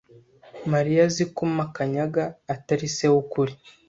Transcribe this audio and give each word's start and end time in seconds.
Mariya 0.71 1.01
azi 1.07 1.23
ko 1.35 1.41
Makanyaga 1.57 2.23
atari 2.53 2.87
se 2.95 3.05
wukuri. 3.13 3.53